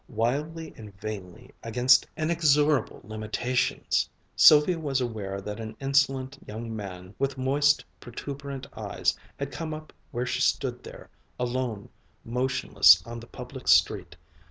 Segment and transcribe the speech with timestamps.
[0.09, 4.09] Wildly and vainly, against inexorable limitations!
[4.35, 9.93] Sylvia was aware that an insolent young man, with moist protuberant eyes, had come up
[10.09, 11.87] where she stood there, alone,
[12.25, 14.15] motionless on the public street.